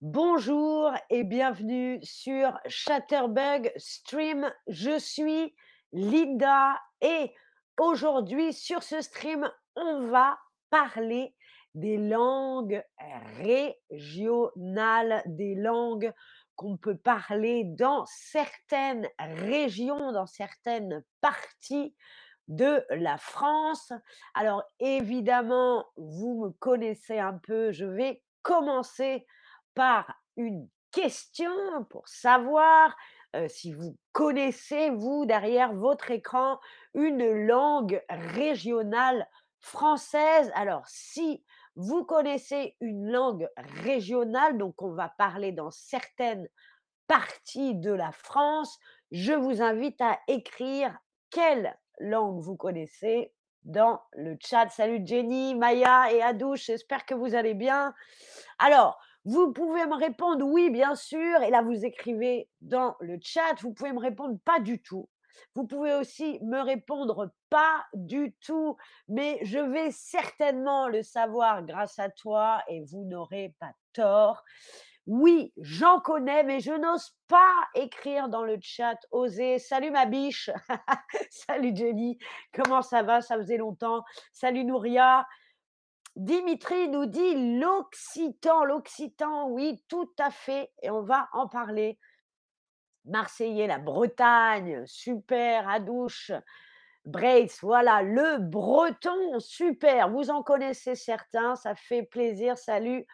Bonjour 0.00 0.92
et 1.08 1.24
bienvenue 1.24 1.98
sur 2.02 2.58
Chatterbug 2.66 3.72
Stream. 3.76 4.52
Je 4.66 4.98
suis 4.98 5.54
Linda 5.92 6.78
et 7.00 7.32
aujourd'hui 7.80 8.52
sur 8.52 8.82
ce 8.82 9.00
stream, 9.00 9.50
on 9.74 10.06
va 10.08 10.38
parler 10.68 11.34
des 11.74 11.96
langues 11.96 12.84
régionales, 13.38 15.22
des 15.24 15.54
langues 15.54 16.12
qu'on 16.54 16.76
peut 16.76 16.98
parler 16.98 17.64
dans 17.64 18.04
certaines 18.06 19.08
régions, 19.18 20.12
dans 20.12 20.26
certaines 20.26 21.02
parties 21.22 21.94
de 22.48 22.84
la 22.90 23.16
France. 23.16 23.92
Alors 24.34 24.62
évidemment, 24.78 25.86
vous 25.96 26.44
me 26.44 26.50
connaissez 26.50 27.18
un 27.18 27.38
peu, 27.38 27.72
je 27.72 27.86
vais 27.86 28.22
commencer 28.42 29.26
par 29.74 30.14
une 30.36 30.68
question 30.90 31.52
pour 31.90 32.06
savoir 32.08 32.96
si 33.48 33.72
vous 33.72 33.96
connaissez, 34.12 34.90
vous, 34.90 35.24
derrière 35.24 35.72
votre 35.72 36.10
écran, 36.10 36.60
une 36.94 37.46
langue 37.46 38.02
régionale 38.10 39.26
française. 39.60 40.52
Alors 40.54 40.86
si 40.86 41.42
vous 41.74 42.04
connaissez 42.04 42.76
une 42.80 43.10
langue 43.10 43.48
régionale, 43.56 44.58
donc 44.58 44.82
on 44.82 44.92
va 44.92 45.08
parler 45.16 45.52
dans 45.52 45.70
certaines 45.70 46.46
parties 47.06 47.74
de 47.74 47.92
la 47.92 48.12
France, 48.12 48.78
je 49.12 49.32
vous 49.32 49.62
invite 49.62 50.00
à 50.00 50.18
écrire 50.28 50.98
quelle 51.30 51.78
langue 52.00 52.42
vous 52.42 52.56
connaissez 52.56 53.32
dans 53.64 54.00
le 54.12 54.36
chat. 54.40 54.68
Salut 54.70 55.00
Jenny, 55.04 55.54
Maya 55.54 56.12
et 56.12 56.22
Adouche, 56.22 56.66
j'espère 56.66 57.06
que 57.06 57.14
vous 57.14 57.34
allez 57.34 57.54
bien. 57.54 57.94
Alors, 58.58 58.98
vous 59.24 59.52
pouvez 59.52 59.86
me 59.86 59.94
répondre 59.94 60.44
oui, 60.44 60.70
bien 60.70 60.94
sûr, 60.94 61.42
et 61.42 61.50
là 61.50 61.62
vous 61.62 61.84
écrivez 61.84 62.48
dans 62.60 62.96
le 63.00 63.18
chat, 63.22 63.54
vous 63.60 63.72
pouvez 63.72 63.92
me 63.92 64.00
répondre 64.00 64.38
pas 64.44 64.60
du 64.60 64.82
tout. 64.82 65.08
Vous 65.54 65.66
pouvez 65.66 65.94
aussi 65.94 66.40
me 66.42 66.60
répondre 66.60 67.30
pas 67.50 67.84
du 67.94 68.34
tout, 68.40 68.76
mais 69.08 69.38
je 69.42 69.58
vais 69.58 69.90
certainement 69.90 70.88
le 70.88 71.02
savoir 71.02 71.62
grâce 71.64 71.98
à 71.98 72.08
toi 72.08 72.62
et 72.68 72.82
vous 72.84 73.04
n'aurez 73.04 73.54
pas 73.58 73.72
tort. 73.92 74.42
Oui, 75.06 75.52
j'en 75.56 76.00
connais, 76.00 76.44
mais 76.44 76.60
je 76.60 76.72
n'ose 76.72 77.10
pas 77.26 77.54
écrire 77.74 78.28
dans 78.28 78.44
le 78.44 78.58
chat. 78.60 78.96
Oser. 79.10 79.58
Salut 79.58 79.90
ma 79.90 80.06
biche. 80.06 80.50
Salut 81.30 81.74
Jenny. 81.74 82.18
Comment 82.52 82.82
ça 82.82 83.02
va? 83.02 83.20
Ça 83.20 83.36
faisait 83.36 83.56
longtemps. 83.56 84.04
Salut 84.32 84.64
Nouria. 84.64 85.26
Dimitri 86.14 86.88
nous 86.88 87.06
dit 87.06 87.58
l'occitan. 87.58 88.64
L'occitan, 88.64 89.48
oui, 89.48 89.82
tout 89.88 90.12
à 90.18 90.30
fait. 90.30 90.70
Et 90.82 90.90
on 90.90 91.02
va 91.02 91.28
en 91.32 91.48
parler. 91.48 91.98
Marseillais, 93.04 93.66
la 93.66 93.78
Bretagne, 93.78 94.84
super, 94.86 95.68
à 95.68 95.80
douche. 95.80 96.30
Voilà, 97.62 98.02
le 98.02 98.38
breton, 98.38 99.40
super. 99.40 100.08
Vous 100.10 100.30
en 100.30 100.44
connaissez 100.44 100.94
certains, 100.94 101.56
ça 101.56 101.74
fait 101.74 102.04
plaisir. 102.04 102.56
Salut 102.56 103.04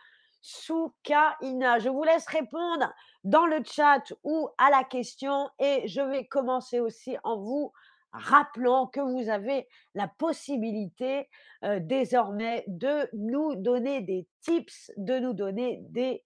Soukaina. 0.49 1.79
Je 1.79 1.91
vous 1.91 2.05
laisse 2.05 2.27
répondre 2.27 2.91
dans 3.23 3.45
le 3.45 3.63
chat 3.65 4.03
ou 4.25 4.49
à 4.57 4.71
la 4.71 4.83
question 4.83 5.51
et 5.59 5.87
je 5.87 6.01
vais 6.01 6.27
commencer 6.27 6.81
aussi 6.81 7.19
en 7.23 7.39
vous 7.39 7.71
rappelant 8.13 8.87
que 8.87 9.01
vous 9.01 9.29
avez 9.29 9.69
la 9.95 10.09
possibilité 10.09 11.29
euh, 11.65 11.81
désormais 11.81 12.65
de 12.67 13.11
nous 13.13 13.57
donner 13.57 14.01
des 14.01 14.27
tips, 14.41 14.91
de 14.97 15.19
nous 15.19 15.35
donner 15.35 15.81
des 15.91 16.25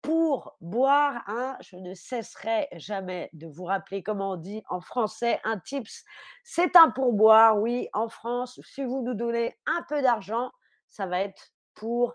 pourboires. 0.00 1.22
Hein. 1.26 1.58
Je 1.60 1.76
ne 1.76 1.92
cesserai 1.92 2.68
jamais 2.72 3.28
de 3.34 3.46
vous 3.46 3.64
rappeler 3.64 4.02
comment 4.02 4.32
on 4.32 4.36
dit 4.36 4.62
en 4.70 4.80
français 4.80 5.40
un 5.44 5.58
tips. 5.58 6.04
C'est 6.42 6.74
un 6.74 6.88
pourboire, 6.88 7.58
oui, 7.58 7.88
en 7.92 8.08
France. 8.08 8.58
Si 8.64 8.82
vous 8.82 9.02
nous 9.02 9.14
donnez 9.14 9.58
un 9.66 9.84
peu 9.90 10.00
d'argent, 10.00 10.50
ça 10.88 11.04
va 11.04 11.20
être 11.20 11.52
pour 11.74 12.14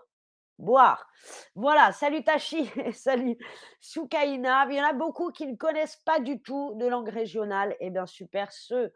boire. 0.58 1.06
Voilà, 1.54 1.92
salut 1.92 2.22
Tachi, 2.24 2.70
salut 2.92 3.36
Soukaina. 3.80 4.66
Il 4.70 4.76
y 4.76 4.80
en 4.80 4.86
a 4.86 4.92
beaucoup 4.92 5.30
qui 5.30 5.46
ne 5.46 5.56
connaissent 5.56 6.00
pas 6.04 6.20
du 6.20 6.40
tout 6.40 6.74
de 6.76 6.86
langue 6.86 7.08
régionale. 7.08 7.76
Eh 7.80 7.90
bien, 7.90 8.06
super, 8.06 8.52
ce 8.52 8.92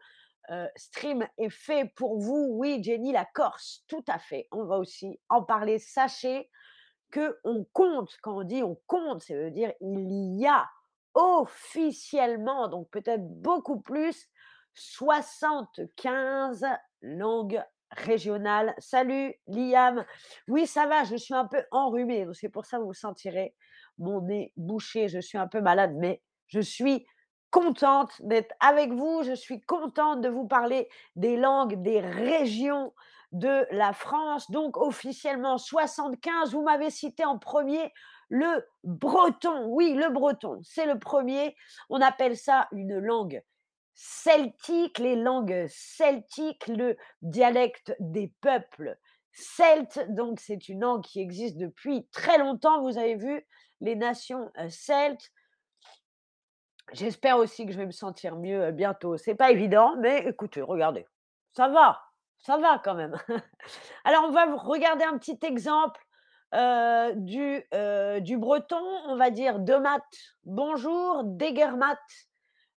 euh, 0.51 0.67
stream 0.75 1.27
est 1.37 1.49
fait 1.49 1.91
pour 1.95 2.19
vous. 2.19 2.47
Oui, 2.51 2.83
Jenny, 2.83 3.11
la 3.11 3.25
Corse, 3.25 3.83
tout 3.87 4.03
à 4.07 4.19
fait. 4.19 4.47
On 4.51 4.65
va 4.65 4.77
aussi 4.77 5.19
en 5.29 5.43
parler. 5.43 5.79
Sachez 5.79 6.49
que 7.11 7.37
on 7.43 7.65
compte, 7.73 8.17
quand 8.21 8.37
on 8.37 8.43
dit 8.43 8.63
on 8.63 8.79
compte, 8.87 9.23
ça 9.23 9.35
veut 9.35 9.51
dire 9.51 9.73
il 9.81 10.39
y 10.39 10.47
a 10.47 10.67
officiellement, 11.13 12.67
donc 12.67 12.89
peut-être 12.91 13.27
beaucoup 13.27 13.79
plus, 13.81 14.27
75 14.73 16.65
langues 17.01 17.63
Salut 18.79 19.33
Liam. 19.47 20.05
Oui, 20.47 20.67
ça 20.67 20.85
va, 20.87 21.03
je 21.03 21.15
suis 21.15 21.33
un 21.33 21.45
peu 21.45 21.63
enrhumée. 21.71 22.27
C'est 22.33 22.49
pour 22.49 22.65
ça 22.65 22.77
que 22.77 22.83
vous 22.83 22.93
sentirez 22.93 23.55
mon 23.97 24.21
nez 24.21 24.53
bouché. 24.57 25.07
Je 25.07 25.19
suis 25.19 25.37
un 25.37 25.47
peu 25.47 25.61
malade, 25.61 25.93
mais 25.95 26.21
je 26.47 26.59
suis 26.59 27.05
contente 27.51 28.11
d'être 28.21 28.53
avec 28.59 28.91
vous. 28.91 29.23
Je 29.23 29.33
suis 29.33 29.61
contente 29.61 30.21
de 30.21 30.29
vous 30.29 30.47
parler 30.47 30.89
des 31.15 31.37
langues, 31.37 31.81
des 31.81 31.99
régions 31.99 32.93
de 33.31 33.67
la 33.71 33.93
France. 33.93 34.49
Donc 34.51 34.77
officiellement 34.77 35.57
75, 35.57 36.53
vous 36.53 36.63
m'avez 36.63 36.89
cité 36.89 37.25
en 37.25 37.37
premier 37.37 37.91
le 38.29 38.63
breton. 38.83 39.65
Oui, 39.67 39.93
le 39.93 40.09
breton, 40.09 40.59
c'est 40.63 40.85
le 40.85 40.99
premier. 40.99 41.55
On 41.89 42.01
appelle 42.01 42.37
ça 42.37 42.67
une 42.71 42.99
langue 42.99 43.41
celtique, 44.01 44.97
les 44.97 45.17
langues 45.17 45.65
celtiques, 45.67 46.67
le 46.67 46.95
dialecte 47.21 47.93
des 47.99 48.33
peuples 48.39 48.97
celtes. 49.33 49.99
Donc, 50.07 50.39
c'est 50.39 50.69
une 50.69 50.79
langue 50.79 51.03
qui 51.03 51.19
existe 51.19 51.57
depuis 51.57 52.07
très 52.13 52.37
longtemps. 52.37 52.81
Vous 52.81 52.97
avez 52.97 53.15
vu 53.15 53.45
les 53.81 53.97
nations 53.97 54.49
euh, 54.57 54.69
celtes. 54.69 55.33
J'espère 56.93 57.37
aussi 57.39 57.65
que 57.65 57.73
je 57.73 57.77
vais 57.77 57.85
me 57.85 57.91
sentir 57.91 58.37
mieux 58.37 58.63
euh, 58.63 58.71
bientôt. 58.71 59.17
C'est 59.17 59.35
pas 59.35 59.51
évident, 59.51 59.95
mais 59.97 60.19
écoutez, 60.25 60.61
regardez, 60.61 61.05
ça 61.51 61.67
va, 61.67 61.99
ça 62.37 62.57
va 62.57 62.79
quand 62.81 62.95
même. 62.95 63.17
Alors, 64.05 64.23
on 64.23 64.31
va 64.31 64.45
regarder 64.55 65.03
un 65.03 65.17
petit 65.17 65.39
exemple 65.43 65.99
euh, 66.55 67.11
du, 67.15 67.65
du 68.21 68.37
breton. 68.37 68.81
On 69.07 69.17
va 69.17 69.29
dire 69.29 69.59
de 69.59 69.75
maths. 69.75 70.35
Bonjour, 70.45 71.25
Degermat 71.25 71.99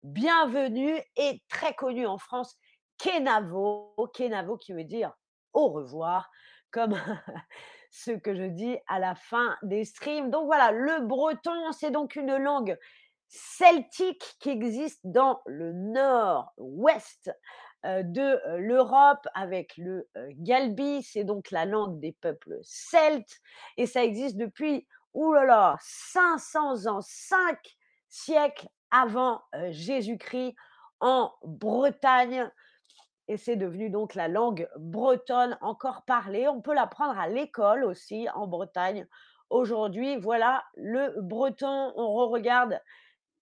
bienvenue 0.03 1.01
et 1.17 1.43
très 1.49 1.75
connu 1.75 2.07
en 2.07 2.19
France, 2.19 2.57
Kenavo. 2.99 3.95
Kenavo 4.15 4.57
qui 4.57 4.73
veut 4.73 4.85
dire 4.85 5.13
au 5.53 5.69
revoir, 5.69 6.31
comme 6.71 6.95
ce 7.91 8.13
que 8.13 8.35
je 8.35 8.45
dis 8.45 8.79
à 8.89 8.99
la 8.99 9.15
fin 9.15 9.57
des 9.63 9.85
streams. 9.85 10.31
Donc 10.31 10.47
voilà, 10.47 10.71
le 10.71 11.07
breton, 11.07 11.73
c'est 11.73 11.91
donc 11.91 12.17
une 12.17 12.37
langue 12.37 12.79
celtique 13.29 14.37
qui 14.41 14.51
existe 14.51 15.01
dans 15.05 15.41
le 15.47 15.73
nord-ouest 15.73 17.31
euh, 17.87 18.03
de 18.03 18.21
euh, 18.21 18.59
l'Europe 18.59 19.27
avec 19.35 19.77
le 19.77 20.09
euh, 20.17 20.29
galbi, 20.35 21.03
c'est 21.03 21.25
donc 21.25 21.51
la 21.51 21.65
langue 21.65 21.99
des 22.01 22.13
peuples 22.13 22.59
celtes 22.63 23.41
et 23.79 23.87
ça 23.87 24.05
existe 24.05 24.37
depuis 24.37 24.87
oulala 25.15 25.77
500 25.81 26.87
ans, 26.87 27.01
5 27.01 27.57
siècles 28.09 28.69
avant 28.91 29.43
Jésus-Christ 29.71 30.55
en 31.01 31.33
Bretagne. 31.43 32.51
Et 33.29 33.37
c'est 33.37 33.57
devenu 33.57 33.91
donc 33.91 34.15
la 34.15 34.29
langue 34.29 34.69
bretonne 34.77 35.57
encore 35.61 36.03
parlée. 36.05 36.49
On 36.49 36.61
peut 36.61 36.75
l'apprendre 36.75 37.19
à 37.19 37.29
l'école 37.29 37.85
aussi 37.85 38.29
en 38.35 38.47
Bretagne. 38.47 39.07
Aujourd'hui, 39.51 40.17
voilà 40.17 40.65
le 40.75 41.21
breton. 41.21 41.93
On 41.97 42.15
re-regarde 42.15 42.81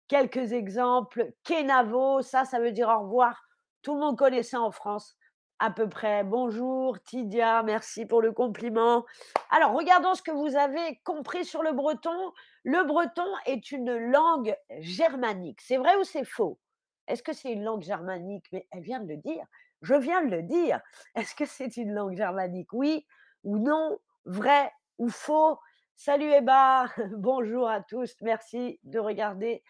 quelques 0.09 0.53
exemples. 0.53 1.33
Kenavo, 1.45 2.23
ça, 2.23 2.45
ça 2.45 2.59
veut 2.59 2.73
dire 2.73 2.89
au 2.89 3.03
revoir. 3.03 3.45
Tout 3.83 3.95
le 3.95 4.01
monde 4.01 4.19
connaît 4.19 4.43
ça 4.43 4.61
en 4.61 4.73
France 4.73 5.17
à 5.59 5.71
peu 5.71 5.89
près. 5.89 6.25
Bonjour 6.25 7.01
Tidia, 7.03 7.63
merci 7.63 8.07
pour 8.07 8.23
le 8.23 8.33
compliment. 8.33 9.05
Alors, 9.51 9.73
regardons 9.73 10.15
ce 10.15 10.23
que 10.23 10.31
vous 10.31 10.57
avez 10.57 11.01
compris 11.05 11.45
sur 11.45 11.63
le 11.63 11.73
breton. 11.73 12.33
Le 12.71 12.85
breton 12.85 13.25
est 13.47 13.73
une 13.73 13.97
langue 13.97 14.55
germanique. 14.81 15.63
C'est 15.63 15.79
vrai 15.79 15.97
ou 15.97 16.05
c'est 16.05 16.27
faux? 16.27 16.59
Est-ce 17.07 17.23
que 17.23 17.33
c'est 17.33 17.51
une 17.51 17.65
langue 17.65 17.81
germanique? 17.81 18.45
Mais 18.53 18.69
elle 18.71 18.83
vient 18.83 19.01
de 19.01 19.09
le 19.09 19.17
dire. 19.17 19.47
Je 19.81 19.95
viens 19.95 20.23
de 20.23 20.29
le 20.29 20.43
dire. 20.43 20.79
Est-ce 21.15 21.35
que 21.35 21.47
c'est 21.47 21.79
une 21.79 21.95
langue 21.95 22.15
germanique? 22.15 22.71
Oui 22.75 23.07
ou 23.43 23.57
non? 23.57 23.99
Vrai 24.27 24.71
ou 24.99 25.09
faux? 25.09 25.59
Salut 25.97 26.31
Eba, 26.31 26.89
bonjour 27.13 27.67
à 27.67 27.81
tous, 27.81 28.15
merci 28.21 28.79
de 28.83 28.99
regarder 28.99 29.65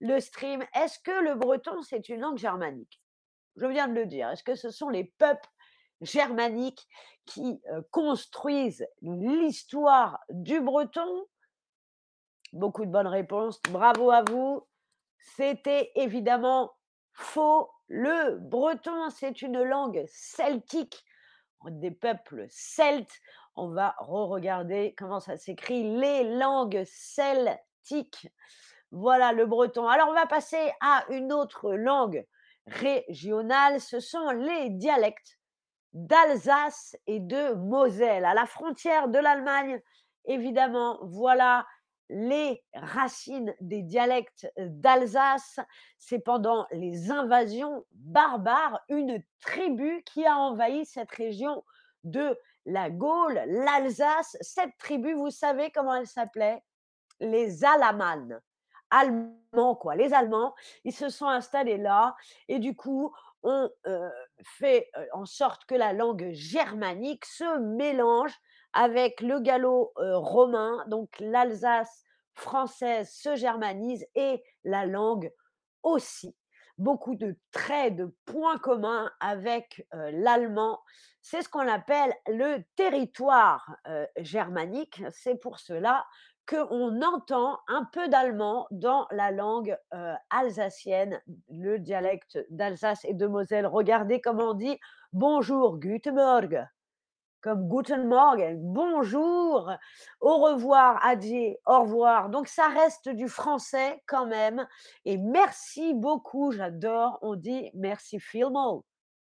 le 0.00 0.20
stream. 0.20 0.62
Est-ce 0.74 0.98
que 0.98 1.24
le 1.24 1.34
breton, 1.34 1.80
c'est 1.80 2.10
une 2.10 2.20
langue 2.20 2.36
germanique? 2.36 3.00
Je 3.56 3.64
viens 3.64 3.88
de 3.88 3.94
le 3.94 4.04
dire. 4.04 4.28
Est-ce 4.28 4.44
que 4.44 4.56
ce 4.56 4.68
sont 4.68 4.90
les 4.90 5.04
peuples 5.16 5.48
germaniques 6.02 6.86
qui 7.24 7.62
euh, 7.70 7.80
construisent 7.90 8.86
l'histoire 9.00 10.20
du 10.28 10.60
breton? 10.60 11.24
Beaucoup 12.52 12.84
de 12.84 12.90
bonnes 12.90 13.06
réponses. 13.06 13.60
Bravo 13.70 14.10
à 14.10 14.22
vous. 14.22 14.66
C'était 15.36 15.90
évidemment 15.94 16.72
faux. 17.12 17.70
Le 17.88 18.38
breton, 18.38 19.10
c'est 19.10 19.42
une 19.42 19.62
langue 19.62 20.04
celtique, 20.06 21.04
des 21.66 21.90
peuples 21.90 22.46
celtes. 22.50 23.20
On 23.54 23.68
va 23.68 23.94
re-regarder 23.98 24.94
comment 24.96 25.20
ça 25.20 25.36
s'écrit. 25.36 25.96
Les 25.96 26.24
langues 26.36 26.84
celtiques. 26.86 28.28
Voilà 28.90 29.32
le 29.32 29.46
breton. 29.46 29.88
Alors, 29.88 30.08
on 30.08 30.14
va 30.14 30.26
passer 30.26 30.72
à 30.80 31.04
une 31.08 31.32
autre 31.32 31.72
langue 31.72 32.26
régionale. 32.66 33.80
Ce 33.80 34.00
sont 34.00 34.30
les 34.30 34.70
dialectes 34.70 35.38
d'Alsace 35.92 36.96
et 37.06 37.20
de 37.20 37.54
Moselle. 37.54 38.24
À 38.24 38.34
la 38.34 38.46
frontière 38.46 39.08
de 39.08 39.18
l'Allemagne, 39.18 39.80
évidemment, 40.26 40.98
voilà 41.02 41.66
les 42.12 42.62
racines 42.74 43.54
des 43.60 43.82
dialectes 43.82 44.50
d'Alsace. 44.56 45.58
C'est 45.98 46.18
pendant 46.18 46.66
les 46.70 47.10
invasions 47.10 47.84
barbares, 47.92 48.80
une 48.88 49.22
tribu 49.40 50.02
qui 50.04 50.24
a 50.24 50.36
envahi 50.36 50.84
cette 50.86 51.10
région 51.10 51.64
de 52.04 52.38
la 52.66 52.90
Gaule, 52.90 53.40
l'Alsace. 53.46 54.36
Cette 54.40 54.76
tribu, 54.78 55.14
vous 55.14 55.30
savez 55.30 55.70
comment 55.70 55.94
elle 55.94 56.06
s'appelait? 56.06 56.62
Les 57.20 57.64
Alamanes. 57.64 58.40
Allemands, 58.90 59.74
quoi. 59.74 59.96
Les 59.96 60.12
Allemands, 60.12 60.54
ils 60.84 60.92
se 60.92 61.08
sont 61.08 61.28
installés 61.28 61.78
là 61.78 62.14
et 62.48 62.58
du 62.58 62.76
coup, 62.76 63.14
on 63.42 63.70
fait 64.44 64.90
en 65.12 65.24
sorte 65.24 65.64
que 65.64 65.74
la 65.74 65.92
langue 65.92 66.30
germanique 66.32 67.24
se 67.24 67.58
mélange 67.58 68.38
avec 68.72 69.20
le 69.20 69.40
gallo-romain, 69.40 70.84
donc 70.88 71.10
l'Alsace 71.20 72.04
française 72.34 73.10
se 73.10 73.36
germanise 73.36 74.06
et 74.14 74.42
la 74.64 74.86
langue 74.86 75.30
aussi. 75.82 76.36
Beaucoup 76.78 77.14
de 77.14 77.36
traits, 77.52 77.96
de 77.96 78.14
points 78.24 78.58
communs 78.58 79.10
avec 79.20 79.86
l'allemand. 79.92 80.80
C'est 81.20 81.42
ce 81.42 81.48
qu'on 81.48 81.68
appelle 81.68 82.14
le 82.26 82.64
territoire 82.76 83.76
germanique. 84.16 85.02
C'est 85.10 85.36
pour 85.36 85.58
cela 85.58 86.06
qu'on 86.48 87.02
entend 87.02 87.60
un 87.68 87.84
peu 87.92 88.08
d'allemand 88.08 88.66
dans 88.70 89.06
la 89.10 89.30
langue 89.30 89.76
alsacienne, 90.30 91.20
le 91.50 91.78
dialecte 91.78 92.38
d'Alsace 92.48 93.04
et 93.04 93.14
de 93.14 93.26
Moselle. 93.26 93.66
Regardez 93.66 94.20
comment 94.20 94.50
on 94.50 94.54
dit 94.54 94.80
bonjour, 95.12 95.78
Guten 95.78 96.14
Morgen 96.14 96.68
comme 97.42 97.66
Guten 97.66 98.06
Morgen, 98.06 98.56
bonjour, 98.62 99.72
au 100.20 100.36
revoir, 100.38 101.04
adieu, 101.04 101.56
au 101.66 101.80
revoir. 101.80 102.30
Donc 102.30 102.46
ça 102.46 102.68
reste 102.68 103.08
du 103.08 103.28
français 103.28 104.00
quand 104.06 104.26
même. 104.26 104.66
Et 105.04 105.18
merci 105.18 105.92
beaucoup, 105.92 106.52
j'adore. 106.52 107.18
On 107.20 107.34
dit 107.34 107.70
merci 107.74 108.18
vielmal. 108.18 108.78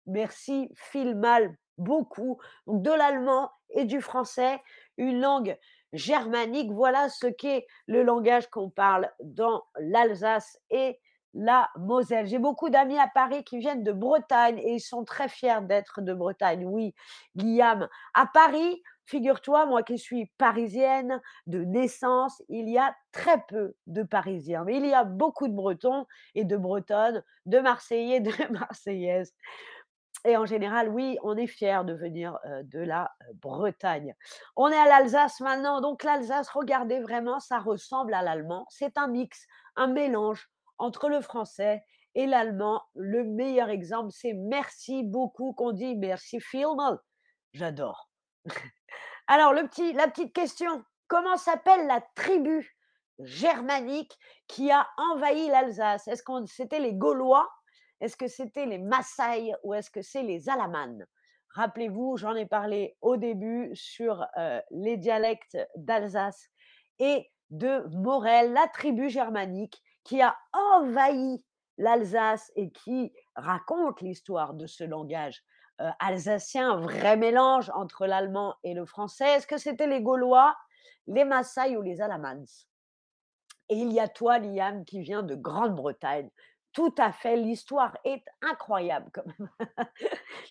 Merci 0.07 0.71
vielmal 0.91 1.55
beaucoup. 1.77 2.39
Donc 2.65 2.81
de 2.81 2.91
l'allemand 2.91 3.51
et 3.69 3.85
du 3.85 4.01
français, 4.01 4.59
une 4.97 5.21
langue 5.21 5.55
germanique. 5.93 6.71
Voilà 6.71 7.09
ce 7.09 7.27
qu'est 7.27 7.67
le 7.85 8.01
langage 8.01 8.49
qu'on 8.49 8.71
parle 8.71 9.11
dans 9.19 9.63
l'Alsace 9.79 10.57
et 10.71 10.99
la 11.33 11.69
Moselle. 11.77 12.27
J'ai 12.27 12.39
beaucoup 12.39 12.69
d'amis 12.69 12.97
à 12.97 13.07
Paris 13.07 13.43
qui 13.43 13.59
viennent 13.59 13.83
de 13.83 13.91
Bretagne 13.91 14.57
et 14.59 14.75
ils 14.75 14.79
sont 14.79 15.03
très 15.03 15.29
fiers 15.29 15.61
d'être 15.61 16.01
de 16.01 16.13
Bretagne. 16.13 16.65
Oui, 16.65 16.93
Guillaume. 17.35 17.87
À 18.13 18.25
Paris, 18.25 18.81
figure-toi, 19.05 19.65
moi 19.65 19.83
qui 19.83 19.97
suis 19.97 20.31
parisienne 20.37 21.21
de 21.47 21.63
naissance, 21.63 22.41
il 22.49 22.69
y 22.69 22.77
a 22.77 22.95
très 23.11 23.43
peu 23.47 23.75
de 23.87 24.03
Parisiens, 24.03 24.63
mais 24.65 24.77
il 24.77 24.85
y 24.85 24.93
a 24.93 25.03
beaucoup 25.03 25.47
de 25.47 25.53
Bretons 25.53 26.05
et 26.35 26.45
de 26.45 26.57
Bretonnes, 26.57 27.23
de 27.45 27.59
Marseillais, 27.59 28.19
de 28.21 28.31
Marseillaises. 28.51 29.33
Et 30.25 30.35
en 30.35 30.45
général, 30.45 30.89
oui, 30.89 31.17
on 31.23 31.37
est 31.37 31.47
fiers 31.47 31.83
de 31.85 31.93
venir 31.93 32.37
de 32.63 32.79
la 32.79 33.09
Bretagne. 33.35 34.13
On 34.57 34.67
est 34.67 34.77
à 34.77 34.85
l'Alsace 34.85 35.39
maintenant. 35.39 35.79
Donc 35.79 36.03
l'Alsace, 36.03 36.49
regardez 36.49 36.99
vraiment, 36.99 37.39
ça 37.39 37.59
ressemble 37.59 38.13
à 38.13 38.21
l'allemand. 38.21 38.65
C'est 38.69 38.97
un 38.97 39.07
mix, 39.07 39.45
un 39.77 39.87
mélange 39.87 40.49
entre 40.79 41.09
le 41.09 41.21
français 41.21 41.83
et 42.15 42.25
l'allemand. 42.25 42.81
Le 42.95 43.23
meilleur 43.23 43.69
exemple, 43.69 44.11
c'est 44.11 44.33
merci 44.33 45.03
beaucoup 45.03 45.53
qu'on 45.53 45.71
dit 45.71 45.95
merci 45.95 46.39
vielmal. 46.51 46.97
J'adore. 47.53 48.09
Alors, 49.27 49.53
la 49.53 49.63
petite 49.67 50.33
question, 50.33 50.83
comment 51.07 51.37
s'appelle 51.37 51.85
la 51.87 52.01
tribu 52.15 52.75
germanique 53.19 54.17
qui 54.47 54.71
a 54.71 54.87
envahi 54.97 55.47
l'Alsace? 55.49 56.07
Est-ce 56.07 56.23
que 56.23 56.45
c'était 56.47 56.79
les 56.79 56.93
Gaulois? 56.93 57.47
Est-ce 58.01 58.15
que 58.15 58.27
c'était 58.27 58.65
les 58.65 58.79
Maasai 58.79 59.53
ou 59.63 59.73
est-ce 59.73 59.91
que 59.91 60.01
c'est 60.01 60.23
les 60.23 60.49
Alamanes 60.49 61.05
Rappelez-vous, 61.55 62.15
j'en 62.17 62.35
ai 62.35 62.45
parlé 62.45 62.95
au 63.01 63.17
début 63.17 63.71
sur 63.73 64.25
euh, 64.37 64.61
les 64.71 64.97
dialectes 64.97 65.57
d'Alsace 65.75 66.47
et 66.99 67.29
de 67.49 67.83
Morel, 67.97 68.53
la 68.53 68.67
tribu 68.67 69.09
germanique 69.09 69.81
qui 70.03 70.21
a 70.21 70.35
envahi 70.53 71.43
l'Alsace 71.77 72.51
et 72.55 72.71
qui 72.71 73.13
raconte 73.35 74.01
l'histoire 74.01 74.53
de 74.53 74.67
ce 74.67 74.83
langage 74.83 75.43
euh, 75.81 75.89
alsacien, 75.99 76.71
un 76.71 76.81
vrai 76.81 77.15
mélange 77.15 77.71
entre 77.73 78.05
l'allemand 78.05 78.55
et 78.63 78.73
le 78.73 78.85
français. 78.85 79.35
Est-ce 79.35 79.47
que 79.47 79.57
c'était 79.57 79.87
les 79.87 80.01
Gaulois, 80.01 80.55
les 81.07 81.23
Maasai 81.23 81.77
ou 81.77 81.81
les 81.81 82.01
Alamans? 82.01 82.65
Et 83.69 83.75
il 83.77 83.93
y 83.93 83.99
a 83.99 84.09
toi, 84.09 84.39
Liam, 84.39 84.83
qui 84.83 84.99
vient 85.01 85.23
de 85.23 85.35
Grande-Bretagne. 85.35 86.29
Tout 86.73 86.93
à 86.97 87.13
fait, 87.13 87.37
l'histoire 87.37 87.97
est 88.03 88.23
incroyable 88.41 89.09
quand 89.13 89.25
même. 89.25 89.49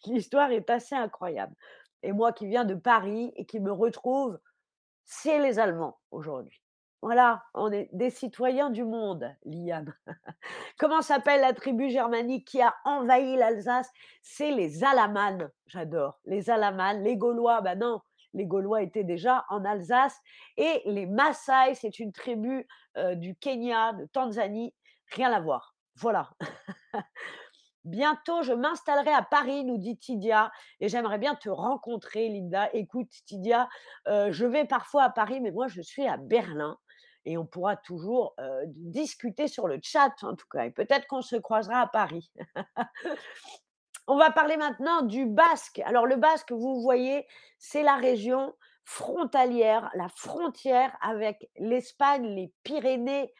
l'histoire 0.06 0.50
est 0.50 0.70
assez 0.70 0.94
incroyable. 0.94 1.54
Et 2.02 2.12
moi 2.12 2.32
qui 2.32 2.46
viens 2.46 2.64
de 2.64 2.74
Paris 2.74 3.32
et 3.36 3.44
qui 3.44 3.60
me 3.60 3.72
retrouve, 3.72 4.38
c'est 5.04 5.40
les 5.40 5.58
Allemands 5.58 5.98
aujourd'hui. 6.10 6.62
Voilà, 7.00 7.44
on 7.54 7.70
est 7.70 7.88
des 7.92 8.10
citoyens 8.10 8.70
du 8.70 8.84
monde, 8.84 9.32
Liam. 9.44 9.94
Comment 10.78 11.00
s'appelle 11.00 11.42
la 11.42 11.52
tribu 11.52 11.90
germanique 11.90 12.48
qui 12.48 12.60
a 12.60 12.74
envahi 12.84 13.36
l'Alsace? 13.36 13.88
C'est 14.20 14.50
les 14.50 14.82
Alamanes. 14.82 15.48
J'adore. 15.68 16.18
Les 16.24 16.50
Alamanes, 16.50 17.04
les 17.04 17.16
Gaulois, 17.16 17.60
ben 17.60 17.78
non, 17.78 18.00
les 18.34 18.46
Gaulois 18.46 18.82
étaient 18.82 19.04
déjà 19.04 19.44
en 19.48 19.64
Alsace. 19.64 20.18
Et 20.56 20.82
les 20.86 21.06
Maasai, 21.06 21.74
c'est 21.74 22.00
une 22.00 22.12
tribu 22.12 22.66
du 23.14 23.36
Kenya, 23.36 23.92
de 23.92 24.06
Tanzanie. 24.06 24.74
Rien 25.12 25.32
à 25.32 25.40
voir. 25.40 25.76
Voilà. 25.94 26.30
Bientôt, 27.84 28.42
je 28.42 28.52
m'installerai 28.52 29.12
à 29.12 29.22
Paris, 29.22 29.64
nous 29.64 29.78
dit 29.78 29.96
Tidia, 29.96 30.50
et 30.80 30.88
j'aimerais 30.88 31.18
bien 31.18 31.36
te 31.36 31.48
rencontrer, 31.48 32.28
Linda. 32.28 32.68
Écoute, 32.74 33.08
Tidia, 33.24 33.68
je 34.06 34.44
vais 34.44 34.64
parfois 34.64 35.04
à 35.04 35.10
Paris, 35.10 35.40
mais 35.40 35.52
moi, 35.52 35.68
je 35.68 35.80
suis 35.80 36.06
à 36.06 36.16
Berlin 36.16 36.76
et 37.24 37.36
on 37.36 37.46
pourra 37.46 37.76
toujours 37.76 38.34
discuter 38.66 39.48
sur 39.48 39.68
le 39.68 39.78
chat, 39.82 40.12
en 40.22 40.34
tout 40.34 40.46
cas. 40.50 40.64
Et 40.64 40.70
peut-être 40.70 41.06
qu'on 41.06 41.22
se 41.22 41.36
croisera 41.36 41.80
à 41.80 41.86
Paris. 41.86 42.30
on 44.06 44.16
va 44.16 44.30
parler 44.30 44.56
maintenant 44.56 45.02
du 45.02 45.26
Basque. 45.26 45.80
Alors, 45.84 46.06
le 46.06 46.16
Basque, 46.16 46.52
vous 46.52 46.80
voyez, 46.80 47.26
c'est 47.58 47.82
la 47.82 47.96
région 47.96 48.54
frontalière, 48.88 49.90
la 49.94 50.08
frontière 50.08 50.96
avec 51.02 51.50
l'Espagne, 51.58 52.24
les 52.24 52.50
Pyrénées 52.62 53.34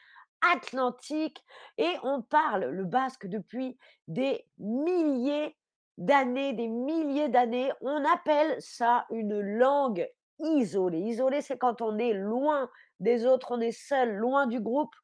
Atlantiques. 0.55 1.43
Et 1.79 1.91
on 2.03 2.21
parle 2.21 2.67
le 2.67 2.85
basque 2.85 3.27
depuis 3.27 3.79
des 4.09 4.47
milliers 4.59 5.57
d'années, 5.97 6.53
des 6.53 6.69
milliers 6.69 7.31
d'années. 7.31 7.73
On 7.81 8.05
appelle 8.05 8.57
ça 8.61 9.07
une 9.11 9.41
langue 9.41 10.07
isolée. 10.39 11.01
Isolée, 11.01 11.43
c'est 11.43 11.59
quand 11.59 11.83
on 11.83 11.99
est 11.99 12.15
loin 12.15 12.71
des 13.01 13.27
autres, 13.27 13.53
on 13.53 13.61
est 13.61 13.73
seul, 13.73 14.17
loin 14.17 14.47
du 14.47 14.61
groupe, 14.61 14.95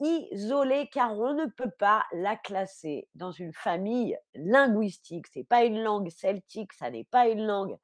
isolé 0.00 0.88
car 0.92 1.18
on 1.18 1.34
ne 1.34 1.46
peut 1.46 1.70
pas 1.78 2.04
la 2.12 2.36
classer 2.36 3.08
dans 3.14 3.30
une 3.30 3.52
famille 3.52 4.18
linguistique. 4.34 5.26
C'est 5.32 5.48
pas 5.48 5.64
une 5.64 5.82
langue 5.82 6.10
celtique, 6.10 6.72
ça 6.72 6.90
n'est 6.90 7.04
pas 7.04 7.28
une 7.28 7.46
langue 7.46 7.76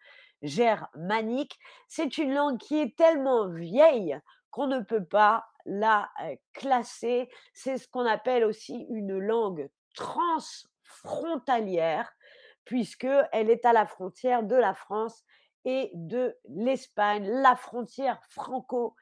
germanique, 0.42 1.58
c'est 1.88 2.18
une 2.18 2.34
langue 2.34 2.58
qui 2.58 2.80
est 2.80 2.96
tellement 2.96 3.48
vieille 3.48 4.18
qu'on 4.50 4.66
ne 4.66 4.80
peut 4.80 5.04
pas 5.04 5.44
la 5.64 6.10
classer. 6.52 7.30
C'est 7.54 7.78
ce 7.78 7.88
qu'on 7.88 8.06
appelle 8.06 8.44
aussi 8.44 8.86
une 8.90 9.18
langue 9.18 9.70
transfrontalière 9.94 12.12
puisque 12.64 13.06
elle 13.32 13.50
est 13.50 13.64
à 13.64 13.72
la 13.72 13.86
frontière 13.86 14.42
de 14.42 14.56
la 14.56 14.74
France 14.74 15.24
et 15.64 15.90
de 15.94 16.36
l'Espagne, 16.48 17.26
la 17.28 17.56
frontière 17.56 18.20
franco 18.28 18.94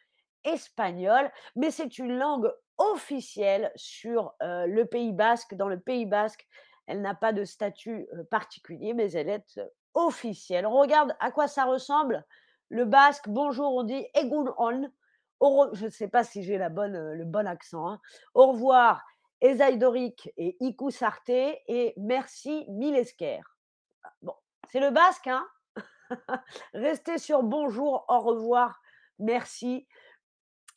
espagnol, 0.45 1.31
mais 1.57 1.71
c'est 1.71 1.99
une 1.99 2.17
langue 2.17 2.51
officielle 2.79 3.71
sur 3.77 4.35
le 4.41 4.85
Pays 4.85 5.13
basque. 5.13 5.55
Dans 5.55 5.69
le 5.69 5.79
Pays 5.79 6.07
basque, 6.07 6.47
elle 6.87 7.03
n'a 7.03 7.15
pas 7.15 7.33
de 7.33 7.45
statut 7.45 8.09
particulier, 8.31 8.95
mais 8.95 9.13
elle 9.13 9.29
est 9.29 9.61
officielle. 9.95 10.67
On 10.67 10.79
regarde 10.79 11.15
à 11.21 11.31
quoi 11.31 11.47
ça 11.49 11.65
ressemble. 11.65 12.25
Le 12.69 12.85
basque, 12.85 13.29
bonjour, 13.29 13.75
on 13.75 13.83
dit 13.83 14.07
egun 14.15 14.55
on. 15.41 15.71
Je 15.73 15.87
ne 15.87 15.91
sais 15.91 16.09
pas 16.09 16.23
si 16.23 16.43
j'ai 16.43 16.59
la 16.59 16.69
bonne, 16.69 16.95
euh, 16.97 17.15
le 17.15 17.25
bon 17.25 17.47
accent. 17.47 17.89
hein. 17.89 18.01
Au 18.35 18.53
revoir, 18.53 19.03
Ezaïdorik 19.41 20.31
et 20.37 20.57
Iku 20.61 20.91
Sarté 20.91 21.63
et 21.67 21.95
merci 21.97 22.67
Milesker. 22.69 23.41
Ah, 24.05 24.13
Bon, 24.23 24.35
c'est 24.71 24.81
le 24.81 24.91
basque, 24.91 25.27
hein 25.27 25.47
Restez 26.75 27.19
sur 27.19 27.43
bonjour, 27.43 28.05
au 28.09 28.21
revoir, 28.21 28.81
merci. 29.19 29.87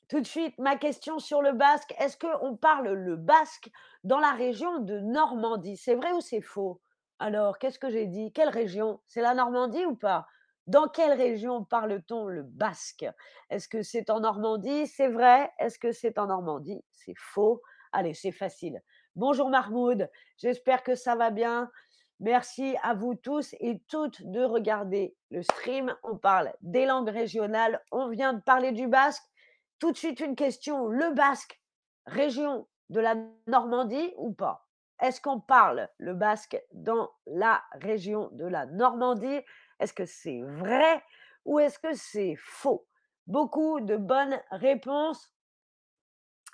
Tout 0.09 0.21
de 0.21 0.27
suite, 0.27 0.57
ma 0.59 0.75
question 0.75 1.19
sur 1.19 1.41
le 1.41 1.53
basque. 1.53 1.93
Est-ce 1.97 2.17
qu'on 2.17 2.55
parle 2.55 2.89
le 2.89 3.15
basque 3.15 3.69
dans 4.03 4.19
la 4.19 4.31
région 4.31 4.79
de 4.79 4.99
Normandie? 4.99 5.77
C'est 5.77 5.95
vrai 5.95 6.11
ou 6.11 6.21
c'est 6.21 6.41
faux? 6.41 6.81
Alors, 7.19 7.57
qu'est-ce 7.57 7.79
que 7.79 7.89
j'ai 7.89 8.05
dit? 8.05 8.31
Quelle 8.33 8.49
région? 8.49 8.99
C'est 9.07 9.21
la 9.21 9.33
Normandie 9.33 9.85
ou 9.85 9.95
pas? 9.95 10.27
Dans 10.67 10.87
quelle 10.87 11.13
région 11.13 11.63
parle-t-on 11.63 12.27
le 12.27 12.43
basque? 12.43 13.05
Est-ce 13.49 13.67
que 13.67 13.81
c'est 13.81 14.09
en 14.09 14.19
Normandie? 14.19 14.87
C'est 14.87 15.07
vrai 15.07 15.51
Est-ce 15.57 15.79
que 15.79 15.91
c'est 15.91 16.17
en 16.19 16.27
Normandie? 16.27 16.83
C'est 16.91 17.17
faux. 17.17 17.61
Allez, 17.91 18.13
c'est 18.13 18.31
facile. 18.31 18.81
Bonjour 19.15 19.49
Mahmoud, 19.49 20.09
j'espère 20.37 20.81
que 20.81 20.95
ça 20.95 21.15
va 21.15 21.29
bien. 21.29 21.69
Merci 22.23 22.77
à 22.83 22.93
vous 22.93 23.15
tous 23.15 23.53
et 23.59 23.81
toutes 23.89 24.23
de 24.23 24.41
regarder 24.45 25.13
le 25.29 25.43
stream. 25.43 25.93
On 26.03 26.15
parle 26.15 26.53
des 26.61 26.85
langues 26.85 27.09
régionales. 27.09 27.83
On 27.91 28.07
vient 28.07 28.31
de 28.31 28.39
parler 28.39 28.71
du 28.71 28.87
basque. 28.87 29.25
Tout 29.77 29.91
de 29.91 29.97
suite, 29.97 30.21
une 30.21 30.37
question. 30.37 30.87
Le 30.87 31.11
basque, 31.11 31.61
région 32.05 32.65
de 32.89 33.01
la 33.01 33.15
Normandie 33.47 34.13
ou 34.15 34.31
pas? 34.31 34.65
Est-ce 35.01 35.19
qu'on 35.19 35.41
parle 35.41 35.89
le 35.97 36.13
basque 36.13 36.57
dans 36.71 37.11
la 37.25 37.61
région 37.73 38.29
de 38.31 38.45
la 38.45 38.67
Normandie? 38.67 39.41
Est-ce 39.81 39.91
que 39.91 40.05
c'est 40.05 40.43
vrai 40.43 41.03
ou 41.43 41.59
est-ce 41.59 41.77
que 41.77 41.93
c'est 41.93 42.37
faux? 42.37 42.87
Beaucoup 43.27 43.81
de 43.81 43.97
bonnes 43.97 44.39
réponses. 44.49 45.29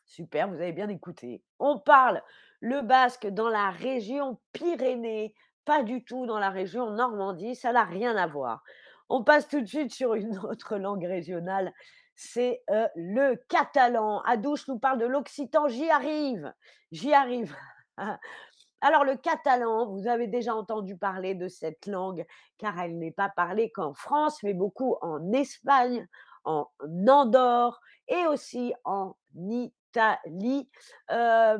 Super, 0.07 0.47
vous 0.47 0.55
avez 0.55 0.73
bien 0.73 0.89
écouté. 0.89 1.43
On 1.59 1.77
parle 1.77 2.23
le 2.59 2.81
basque 2.81 3.27
dans 3.27 3.49
la 3.49 3.69
région 3.69 4.39
Pyrénées, 4.51 5.35
pas 5.65 5.83
du 5.83 6.03
tout 6.03 6.25
dans 6.25 6.39
la 6.39 6.49
région 6.49 6.89
Normandie, 6.91 7.55
ça 7.55 7.71
n'a 7.71 7.83
rien 7.83 8.15
à 8.15 8.27
voir. 8.27 8.63
On 9.09 9.23
passe 9.23 9.47
tout 9.47 9.61
de 9.61 9.65
suite 9.65 9.91
sur 9.91 10.13
une 10.13 10.37
autre 10.45 10.77
langue 10.77 11.05
régionale, 11.05 11.73
c'est 12.15 12.61
euh, 12.69 12.87
le 12.95 13.35
catalan. 13.47 14.21
Adouche 14.21 14.67
nous 14.67 14.77
parle 14.77 14.99
de 14.99 15.05
l'occitan, 15.05 15.67
j'y 15.67 15.89
arrive, 15.89 16.53
j'y 16.91 17.13
arrive. 17.13 17.55
Alors 18.81 19.03
le 19.03 19.15
catalan, 19.17 19.87
vous 19.87 20.07
avez 20.07 20.27
déjà 20.27 20.55
entendu 20.55 20.97
parler 20.97 21.35
de 21.35 21.47
cette 21.47 21.85
langue 21.85 22.25
car 22.57 22.79
elle 22.79 22.97
n'est 22.97 23.11
pas 23.11 23.29
parlée 23.29 23.71
qu'en 23.71 23.93
France, 23.93 24.41
mais 24.43 24.53
beaucoup 24.53 24.95
en 25.01 25.31
Espagne, 25.33 26.07
en 26.45 26.67
Andorre 27.07 27.79
et 28.07 28.25
aussi 28.27 28.73
en 28.85 29.15
Italie. 29.35 30.69
Euh, 31.11 31.57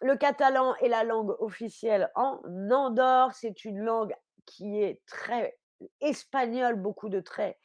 le 0.00 0.16
catalan 0.16 0.74
est 0.76 0.88
la 0.88 1.04
langue 1.04 1.34
officielle 1.40 2.10
en 2.14 2.40
Andorre. 2.70 3.34
C'est 3.34 3.64
une 3.64 3.80
langue 3.80 4.14
qui 4.46 4.82
est 4.82 5.00
très 5.06 5.58
espagnole, 6.00 6.76
beaucoup 6.76 7.08
de 7.08 7.20
traits 7.20 7.58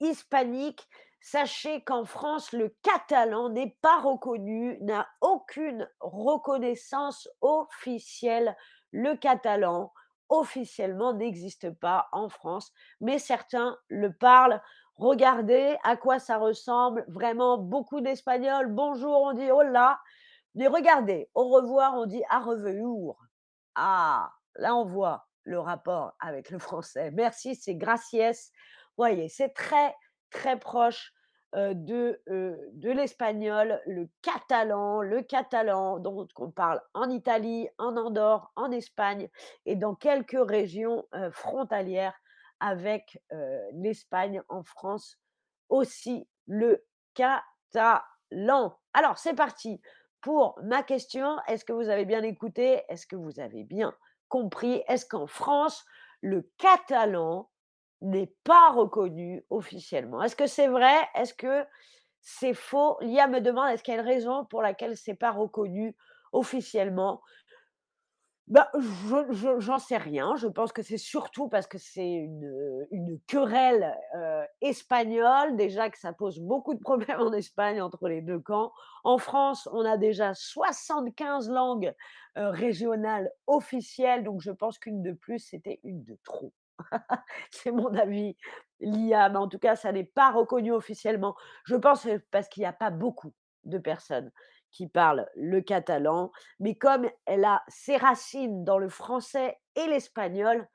hispaniques. 0.00 0.88
Sachez 1.20 1.82
qu'en 1.82 2.04
France, 2.04 2.52
le 2.52 2.74
catalan 2.82 3.48
n'est 3.48 3.76
pas 3.80 3.98
reconnu, 4.00 4.78
n'a 4.82 5.08
aucune 5.22 5.88
reconnaissance 6.00 7.28
officielle. 7.40 8.54
Le 8.90 9.16
catalan, 9.16 9.92
officiellement, 10.28 11.14
n'existe 11.14 11.70
pas 11.70 12.08
en 12.12 12.28
France, 12.28 12.72
mais 13.00 13.18
certains 13.18 13.78
le 13.88 14.12
parlent. 14.12 14.60
Regardez 14.96 15.76
à 15.82 15.96
quoi 15.96 16.18
ça 16.18 16.36
ressemble. 16.36 17.04
Vraiment, 17.08 17.56
beaucoup 17.56 18.00
d'Espagnols. 18.00 18.68
Bonjour, 18.68 19.22
on 19.22 19.32
dit 19.32 19.50
hola. 19.50 19.98
Mais 20.54 20.66
regardez, 20.68 21.28
au 21.34 21.48
revoir, 21.48 21.94
on 21.94 22.06
dit 22.06 22.22
à 22.30 22.40
revoir. 22.40 23.16
Ah, 23.74 24.32
là, 24.56 24.74
on 24.76 24.84
voit 24.84 25.26
le 25.44 25.58
rapport 25.58 26.14
avec 26.20 26.50
le 26.50 26.58
français. 26.58 27.10
Merci, 27.10 27.54
c'est 27.54 27.74
gracias. 27.74 28.50
Voyez, 28.96 29.28
c'est 29.28 29.50
très, 29.50 29.94
très 30.30 30.58
proche 30.58 31.12
de, 31.54 32.20
l'espagnol, 32.82 33.80
le 33.86 34.08
catalan, 34.22 35.02
le 35.02 35.22
catalan, 35.22 35.98
dont 35.98 36.26
on 36.36 36.50
parle 36.50 36.80
en 36.94 37.08
Italie, 37.10 37.68
en 37.78 37.96
Andorre, 37.96 38.52
en 38.56 38.70
Espagne 38.72 39.28
et 39.66 39.76
dans 39.76 39.94
quelques 39.94 40.36
régions 40.38 41.06
frontalières 41.30 42.14
avec 42.60 43.22
l'Espagne, 43.72 44.42
en 44.48 44.62
France 44.62 45.18
aussi 45.68 46.28
le 46.46 46.84
catalan. 47.14 48.76
Alors, 48.92 49.18
c'est 49.18 49.34
parti 49.34 49.80
pour 50.24 50.58
ma 50.62 50.82
question. 50.82 51.36
Est-ce 51.48 51.66
que 51.66 51.74
vous 51.74 51.90
avez 51.90 52.06
bien 52.06 52.22
écouté? 52.22 52.80
Est-ce 52.88 53.06
que 53.06 53.14
vous 53.14 53.40
avez 53.40 53.62
bien 53.62 53.94
compris? 54.28 54.82
Est-ce 54.88 55.04
qu'en 55.04 55.26
France, 55.26 55.84
le 56.22 56.50
catalan 56.56 57.50
n'est 58.00 58.34
pas 58.42 58.70
reconnu 58.70 59.44
officiellement? 59.50 60.22
Est-ce 60.22 60.34
que 60.34 60.46
c'est 60.46 60.68
vrai? 60.68 60.96
Est-ce 61.14 61.34
que 61.34 61.66
c'est 62.22 62.54
faux? 62.54 62.96
Lia 63.02 63.28
me 63.28 63.42
demande 63.42 63.70
est-ce 63.70 63.82
qu'il 63.82 63.92
y 63.92 63.98
a 63.98 64.00
une 64.00 64.06
raison 64.06 64.46
pour 64.46 64.62
laquelle 64.62 64.96
c'est 64.96 65.14
pas 65.14 65.30
reconnu 65.30 65.94
officiellement? 66.32 67.20
Bah, 68.46 68.70
je 68.74 69.32
je 69.32 69.58
j'en 69.58 69.78
sais 69.78 69.96
rien. 69.96 70.36
Je 70.36 70.46
pense 70.48 70.72
que 70.72 70.82
c'est 70.82 70.98
surtout 70.98 71.48
parce 71.48 71.66
que 71.66 71.78
c'est 71.78 72.06
une, 72.12 73.18
querelle, 73.26 73.96
espagnole. 74.60 75.56
Déjà 75.56 75.88
que 75.90 75.98
ça 75.98 76.12
pose 76.12 76.40
beaucoup 76.40 76.74
de 76.74 76.80
problèmes 76.80 77.20
en 77.20 77.32
Espagne 77.32 77.80
entre 77.80 78.08
les 78.08 78.20
2 78.20 78.38
camps. 78.40 78.72
En 79.02 79.18
France, 79.18 79.68
on 79.72 79.84
a 79.84 79.96
déjà 79.96 80.34
75 80.34 81.48
langues, 81.50 81.94
régionales 82.36 83.30
officielles, 83.46 84.24
donc 84.24 84.40
je 84.42 84.50
pense 84.50 84.78
qu'une 84.78 85.02
de 85.02 85.12
plus, 85.12 85.38
c'était 85.38 85.80
une 85.84 86.04
de 86.04 86.18
trop. 86.24 86.52
C'est 87.50 87.70
mon 87.70 87.94
avis, 87.94 88.36
l'IA, 88.80 89.28
mais 89.28 89.38
en 89.38 89.48
tout 89.48 89.58
cas, 89.58 89.76
ça 89.76 89.92
n'est 89.92 90.04
pas 90.04 90.30
reconnu 90.32 90.72
officiellement. 90.72 91.34
Je 91.64 91.76
pense, 91.76 92.06
heu, 92.06 92.22
parce 92.30 92.48
qu'il 92.48 92.62
y 92.62 92.66
a 92.66 92.72
pas 92.72 92.90
beaucoup 92.90 93.32
de 93.64 93.78
personnes 93.78 94.30
qui 94.74 94.88
parle 94.88 95.28
le 95.36 95.62
catalan, 95.62 96.32
mais 96.60 96.76
comme 96.76 97.08
elle 97.26 97.46
a 97.46 97.62
ses 97.68 97.96
racines 97.96 98.64
dans 98.64 98.78
le 98.78 98.90
français 98.90 99.58
et 99.76 99.86
l'espagnol, 99.86 100.68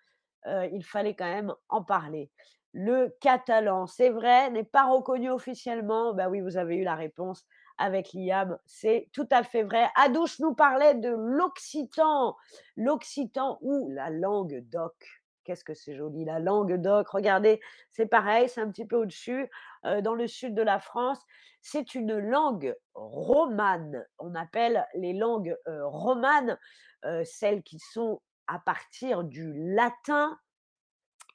heu, 0.48 0.70
il 0.72 0.84
fallait 0.84 1.15
quand 1.15 1.25
même 1.32 1.53
en 1.70 1.84
parler. 1.84 2.32
Le 2.74 3.15
catalan, 3.22 3.88
c'est 3.88 4.10
vrai, 4.10 4.51
n'est 4.51 4.63
pas 4.63 4.86
reconnu 4.86 5.29
officiellement. 5.32 6.13
Bah 6.13 6.29
oui, 6.29 6.41
vous 6.41 6.58
avez 6.58 6.75
eu 6.77 6.84
la 6.84 6.96
réponse 6.96 7.46
avec 7.77 8.12
l'IAM, 8.13 8.60
c'est 8.65 9.10
tout 9.13 9.27
à 9.32 9.44
fait 9.44 9.63
vrai. 9.63 9.88
Adouche 9.96 10.39
nous 10.39 10.53
parlait 10.53 10.96
de 10.96 11.10
l'occitan, 11.10 12.36
l'occitan 12.75 13.58
ou 13.62 13.89
la 13.89 14.10
langue 14.10 14.60
d'oc. 14.70 15.19
Qu'est-ce 15.43 15.63
que 15.63 15.74
c'est 15.74 15.96
joli, 15.96 16.25
la 16.25 16.39
langue 16.39 16.75
d'oc. 16.81 17.08
Regardez, 17.10 17.60
c'est 17.91 18.05
pareil, 18.05 18.50
c'est 18.50 18.62
un 18.62 18.69
petit 18.69 18.86
peu 18.86 18.98
au-dessus, 18.98 19.50
heu, 19.86 20.01
dans 20.01 20.13
le 20.13 20.27
sud 20.27 20.53
de 20.53 20.62
la 20.62 20.79
France. 20.79 21.19
C'est 21.62 21.96
une 21.96 22.17
langue 22.17 22.75
romane. 22.93 24.05
On 24.19 24.36
appelle 24.36 24.86
les 24.96 25.13
langues, 25.13 25.55
heu, 25.67 25.86
romanes, 25.86 26.58
heu, 27.05 27.24
celles 27.25 27.63
qui 27.63 27.79
sont 27.79 28.22
à 28.48 28.60
partir 28.60 29.24
du 29.24 29.53
latin 29.75 30.38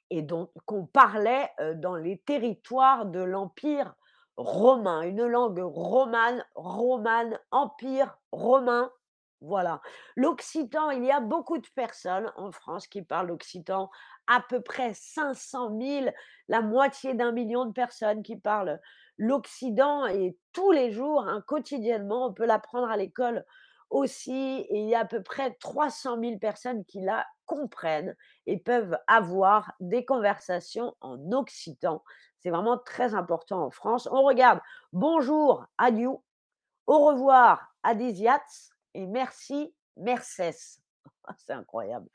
et 0.09 0.21
donc 0.21 0.51
qu'on 0.65 0.85
parlait, 0.85 1.49
dans 1.75 1.95
les 1.95 2.19
territoires 2.19 3.05
de 3.05 3.19
l'empire 3.21 3.95
romain. 4.37 5.01
Une 5.01 5.25
langue 5.25 5.59
romane, 5.61 6.43
romane, 6.55 7.39
empire 7.51 8.17
romain, 8.31 8.91
voilà. 9.45 9.81
L'occitan, 10.15 10.89
il 10.89 11.05
y 11.05 11.11
a 11.11 11.19
beaucoup 11.19 11.57
de 11.57 11.67
personnes 11.75 12.31
en 12.35 12.51
France 12.51 12.87
qui 12.87 13.01
parlent 13.01 13.27
l'occitan, 13.27 13.89
à 14.27 14.41
peu 14.41 14.61
près 14.61 14.93
500 14.93 15.79
000, 15.79 16.07
la 16.47 16.61
moitié 16.61 17.13
d'un 17.13 17.31
million 17.31 17.65
de 17.65 17.71
personnes 17.71 18.23
qui 18.23 18.35
parlent 18.37 18.79
l'occitan 19.17 20.07
et 20.07 20.37
tous 20.53 20.71
les 20.71 20.91
jours, 20.91 21.27
hein, 21.27 21.43
quotidiennement, 21.47 22.27
on 22.27 22.33
peut 22.33 22.45
l'apprendre 22.45 22.89
à 22.89 22.97
l'école 22.97 23.45
aussi 23.89 24.65
et 24.69 24.79
il 24.79 24.89
y 24.89 24.95
a 24.95 25.01
à 25.01 25.05
peu 25.05 25.21
près 25.21 25.53
300 25.59 26.19
000 26.19 26.39
personnes 26.39 26.83
qui 26.85 27.01
la 27.01 27.25
comprennent 27.45 28.15
et 28.47 28.57
peuvent 28.57 28.97
avoir 29.07 29.73
des 29.79 30.05
conversations 30.05 30.95
en 31.01 31.31
occitan. 31.31 32.03
C'est 32.39 32.49
vraiment 32.49 32.77
très 32.77 33.13
important 33.13 33.63
en 33.63 33.71
France. 33.71 34.07
On 34.11 34.23
regarde 34.23 34.59
bonjour, 34.91 35.65
adieu, 35.77 36.09
au 36.87 37.05
revoir, 37.05 37.73
adisiats 37.83 38.41
et 38.95 39.05
merci, 39.05 39.75
mercès. 39.97 40.79
C'est 41.37 41.53
incroyable. 41.53 42.09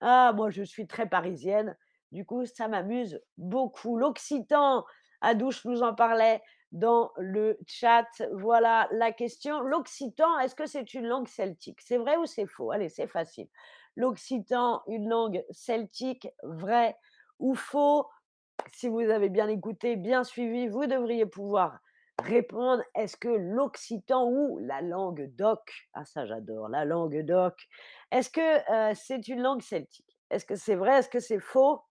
Ah, 0.00 0.32
moi, 0.34 0.50
je 0.50 0.62
suis 0.62 0.86
très 0.86 1.08
parisienne. 1.08 1.76
Du 2.12 2.24
coup, 2.24 2.44
ça 2.44 2.68
m'amuse 2.68 3.20
beaucoup. 3.38 3.96
L'occitan, 3.96 4.84
Adouche 5.20 5.64
nous 5.64 5.82
en 5.82 5.94
parlait 5.94 6.42
dans 6.72 7.12
le 7.16 7.58
chat. 7.66 8.08
Voilà 8.32 8.88
la 8.92 9.12
question. 9.12 9.60
L'occitan, 9.60 10.38
est-ce 10.40 10.54
que 10.54 10.66
c'est 10.66 10.94
une 10.94 11.06
langue 11.06 11.28
celtique? 11.28 11.80
C'est 11.80 11.96
vrai 11.96 12.16
ou 12.16 12.26
c'est 12.26 12.46
faux? 12.46 12.70
Allez, 12.70 12.88
c'est 12.88 13.06
facile. 13.06 13.48
L'occitan, 13.96 14.82
une 14.86 15.08
langue 15.08 15.44
celtique, 15.50 16.28
vrai 16.42 16.96
ou 17.38 17.54
faux? 17.54 18.06
Si 18.72 18.88
vous 18.88 19.00
avez 19.00 19.28
bien 19.28 19.48
écouté, 19.48 19.96
bien 19.96 20.24
suivi, 20.24 20.68
vous 20.68 20.86
devriez 20.86 21.26
pouvoir 21.26 21.78
répondre. 22.18 22.82
Est-ce 22.94 23.16
que 23.16 23.28
l'occitan 23.28 24.28
ou 24.28 24.58
la 24.58 24.80
langue 24.80 25.34
d'oc, 25.36 25.60
ah 25.94 26.04
ça 26.04 26.26
j'adore, 26.26 26.68
la 26.68 26.84
langue 26.84 27.22
d'oc, 27.24 27.54
est-ce 28.10 28.30
que 28.30 28.94
c'est 28.94 29.28
une 29.28 29.42
langue 29.42 29.62
celtique? 29.62 30.18
Est-ce 30.30 30.44
que 30.44 30.56
c'est 30.56 30.74
vrai? 30.74 30.98
Est-ce 30.98 31.08
que 31.08 31.20
c'est 31.20 31.40
faux? 31.40 31.82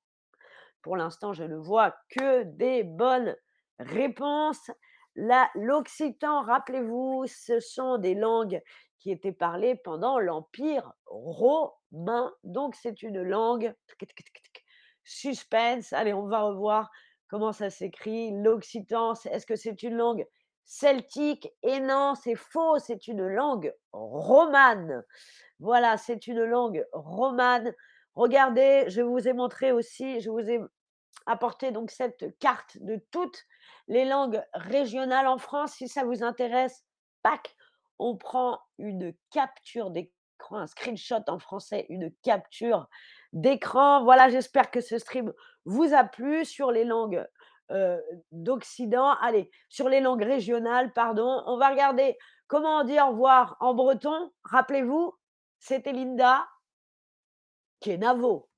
Pour 0.82 0.98
l'instant, 0.98 1.34
je 1.34 1.44
ne 1.44 1.56
vois 1.56 1.96
que 2.10 2.44
des 2.44 2.84
bonnes 2.84 3.36
réponses. 3.80 4.72
L'occitan, 5.56 6.44
rappelez-vous, 6.44 7.26
ce 7.28 7.60
sont 7.60 7.98
des 7.98 8.16
langues 8.16 8.62
qui 9.00 9.12
étaient 9.12 9.32
parlées 9.32 9.76
pendant 9.76 10.20
l'Empire 10.20 10.94
romain. 11.06 12.34
Donc, 12.44 12.76
c'est 12.76 13.02
une 13.04 13.22
langue 13.22 13.74
suspense. 15.04 15.94
Allez, 15.94 16.14
on 16.14 16.28
va 16.28 16.42
revoir 16.42 16.92
comment 17.36 17.52
ça 17.52 17.70
s'écrit. 17.70 18.32
L'occitan, 18.32 19.12
est-ce 19.26 19.46
que 19.46 19.58
c'est 19.58 19.84
une 19.84 19.96
langue 19.96 20.26
celtique? 20.64 21.52
Et 21.64 21.82
non, 21.82 22.16
c'est 22.16 22.36
faux, 22.36 22.80
c'est 22.80 23.10
une 23.10 23.28
langue 23.28 23.76
romane. 23.92 25.04
Voilà, 25.60 25.98
c'est 25.98 26.28
une 26.28 26.46
langue 26.46 26.86
romane. 26.94 27.74
Regardez, 28.14 28.86
je 28.88 29.02
vous 29.02 29.28
ai 29.28 29.34
montré 29.34 29.74
aussi, 29.74 30.22
je 30.22 30.30
vous 30.30 30.50
ai 30.50 30.62
apporté 31.26 31.74
donc 31.74 31.92
cette 31.92 32.40
carte 32.40 32.78
de 32.80 33.06
toutes 33.12 33.44
les 33.90 34.06
langues 34.06 34.42
régionales 34.54 35.28
en 35.28 35.38
France. 35.38 35.74
Si 35.74 35.90
ça 35.90 36.06
vous 36.06 36.24
intéresse, 36.24 36.86
pac, 37.22 37.54
on 38.00 38.16
prend 38.16 38.62
une 38.78 39.14
capture 39.30 39.92
d'écran, 39.92 40.14
un 40.52 40.68
screenshot 40.68 41.26
en 41.28 41.40
français, 41.40 41.86
une 41.90 42.14
capture 42.24 42.88
d'écran. 43.36 44.04
Voilà, 44.04 44.30
j'espère 44.30 44.72
que 44.72 44.82
ce 44.82 44.98
stream 44.98 45.32
vous 45.66 45.94
a 45.94 46.04
plu 46.04 46.44
sur 46.44 46.72
les 46.72 46.86
langues 46.86 47.24
d'Occident. 48.32 49.14
Allez, 49.22 49.52
sur 49.70 49.90
les 49.90 50.00
langues 50.00 50.24
régionales, 50.24 50.92
pardon. 50.94 51.44
On 51.46 51.58
va 51.58 51.70
regarder 51.70 52.18
comment 52.48 52.80
on 52.80 52.84
dit 52.84 53.00
au 53.00 53.10
revoir 53.10 53.58
en 53.60 53.76
breton. 53.76 54.32
Rappelez-vous, 54.44 55.14
c'était 55.60 55.94
Linda 55.94 56.48
Kenavo. 57.82 58.50